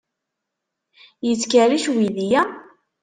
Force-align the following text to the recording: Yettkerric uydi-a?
Yettkerric 1.27 1.85
uydi-a? 1.91 2.41